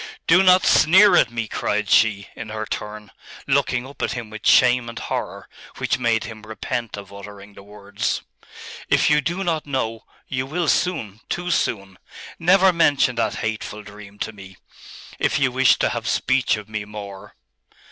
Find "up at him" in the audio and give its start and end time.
3.85-4.31